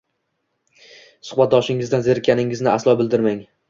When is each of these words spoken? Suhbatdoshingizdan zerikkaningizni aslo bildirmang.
Suhbatdoshingizdan 1.31 2.07
zerikkaningizni 2.11 2.77
aslo 2.77 3.01
bildirmang. 3.03 3.51